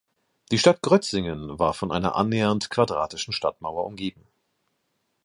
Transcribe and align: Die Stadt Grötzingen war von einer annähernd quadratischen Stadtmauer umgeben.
Die 0.51 0.57
Stadt 0.57 0.81
Grötzingen 0.81 1.59
war 1.59 1.75
von 1.75 1.91
einer 1.91 2.15
annähernd 2.15 2.71
quadratischen 2.71 3.33
Stadtmauer 3.33 3.85
umgeben. 3.85 4.25